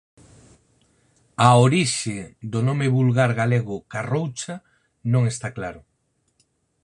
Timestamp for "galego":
3.41-3.75